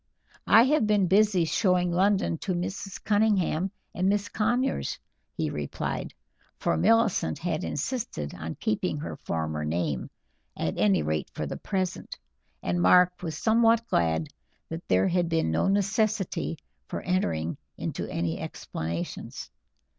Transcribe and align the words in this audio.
"I 0.47 0.63
have 0.63 0.87
been 0.87 1.05
busy 1.05 1.45
showing 1.45 1.91
London 1.91 2.39
to 2.39 2.55
Mrs. 2.55 3.03
Cunningham 3.03 3.69
and 3.93 4.09
Miss 4.09 4.29
Conyers," 4.29 4.97
he 5.37 5.51
replied 5.51 6.11
for 6.57 6.75
Millicent 6.75 7.37
had 7.37 7.63
insisted 7.63 8.33
on 8.33 8.55
keeping 8.55 8.97
her 8.97 9.15
former 9.15 9.63
name, 9.63 10.09
at 10.57 10.75
any 10.79 11.03
rate 11.03 11.29
for 11.35 11.45
the 11.45 11.55
present 11.55 12.17
and 12.63 12.81
Mark 12.81 13.21
was 13.21 13.37
somewhat 13.37 13.85
glad 13.87 14.29
that 14.69 14.87
there 14.87 15.07
had 15.07 15.29
been 15.29 15.51
no 15.51 15.67
necessity 15.67 16.57
for 16.87 17.01
entering 17.01 17.57
into 17.77 18.09
any 18.09 18.39
explanations. 18.39 19.51